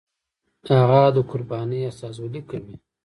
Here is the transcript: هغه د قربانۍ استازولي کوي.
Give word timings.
هغه 0.79 1.01
د 1.15 1.17
قربانۍ 1.31 1.79
استازولي 1.89 2.41
کوي. 2.49 2.75